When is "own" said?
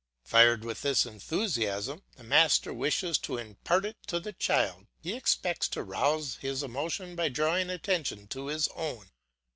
8.69-9.11